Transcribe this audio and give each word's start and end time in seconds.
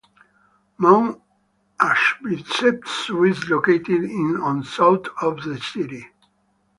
Mount 0.79 1.21
Ashibetsu 1.79 3.29
is 3.29 3.47
located 3.51 4.09
on 4.41 4.63
south 4.63 5.05
of 5.21 5.43
the 5.43 5.59
city. 5.61 6.07